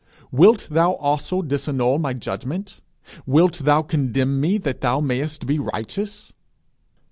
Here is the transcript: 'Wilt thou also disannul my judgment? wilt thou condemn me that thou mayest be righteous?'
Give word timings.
'Wilt 0.31 0.67
thou 0.71 0.93
also 0.93 1.43
disannul 1.43 1.99
my 1.99 2.11
judgment? 2.11 2.81
wilt 3.27 3.59
thou 3.59 3.83
condemn 3.83 4.41
me 4.41 4.57
that 4.57 4.81
thou 4.81 4.99
mayest 4.99 5.45
be 5.45 5.59
righteous?' 5.59 6.33